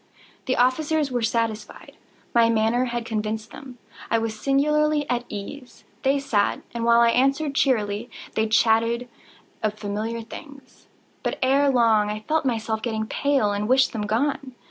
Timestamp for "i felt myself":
12.09-12.81